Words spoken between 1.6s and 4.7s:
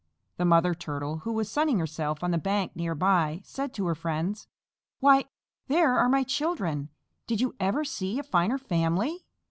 herself on the bank near by, said to her friends,